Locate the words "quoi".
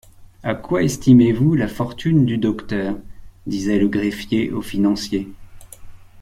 0.55-0.81